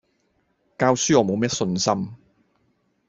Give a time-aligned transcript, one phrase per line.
[0.79, 2.15] 教書我冇乜信心